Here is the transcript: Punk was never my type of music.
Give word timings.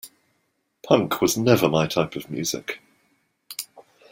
Punk 0.81 1.21
was 1.21 1.37
never 1.37 1.69
my 1.69 1.85
type 1.85 2.15
of 2.15 2.27
music. 2.31 2.81